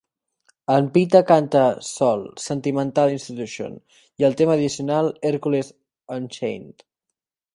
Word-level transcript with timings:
En 0.75 0.85
Pete 0.93 1.19
canta 1.31 1.65
sol 1.89 2.23
"Sentimental 2.45 3.13
Institution" 3.17 3.77
i 4.23 4.27
el 4.31 4.39
tema 4.41 4.55
addicional 4.59 5.13
"Hercules 5.31 5.73
Unchained". 6.19 6.85